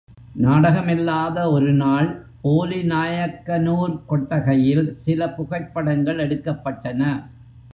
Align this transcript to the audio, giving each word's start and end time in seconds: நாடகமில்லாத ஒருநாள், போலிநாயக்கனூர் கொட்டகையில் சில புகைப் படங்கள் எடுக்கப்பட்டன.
நாடகமில்லாத 0.35 1.51
ஒருநாள், 1.51 2.07
போலிநாயக்கனூர் 2.43 4.05
கொட்டகையில் 4.05 4.93
சில 4.95 5.29
புகைப் 5.29 5.73
படங்கள் 5.73 6.17
எடுக்கப்பட்டன. 6.17 7.01